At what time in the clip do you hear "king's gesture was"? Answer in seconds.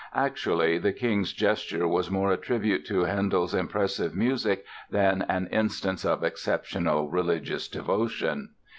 0.91-2.09